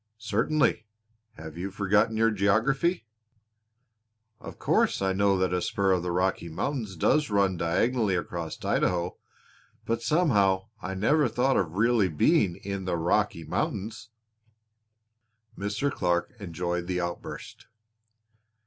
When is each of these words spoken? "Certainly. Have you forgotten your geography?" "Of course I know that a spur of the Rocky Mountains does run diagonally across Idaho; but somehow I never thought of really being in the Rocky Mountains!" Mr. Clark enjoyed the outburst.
"Certainly. 0.17 0.87
Have 1.33 1.59
you 1.59 1.69
forgotten 1.69 2.17
your 2.17 2.31
geography?" 2.31 3.05
"Of 4.39 4.57
course 4.57 4.99
I 4.99 5.13
know 5.13 5.37
that 5.37 5.53
a 5.53 5.61
spur 5.61 5.91
of 5.91 6.01
the 6.01 6.09
Rocky 6.11 6.49
Mountains 6.49 6.95
does 6.95 7.29
run 7.29 7.55
diagonally 7.55 8.15
across 8.15 8.65
Idaho; 8.65 9.15
but 9.85 10.01
somehow 10.01 10.69
I 10.81 10.95
never 10.95 11.27
thought 11.29 11.55
of 11.55 11.73
really 11.73 12.07
being 12.07 12.55
in 12.55 12.85
the 12.85 12.97
Rocky 12.97 13.43
Mountains!" 13.43 14.09
Mr. 15.55 15.91
Clark 15.91 16.33
enjoyed 16.39 16.87
the 16.87 16.99
outburst. 16.99 17.67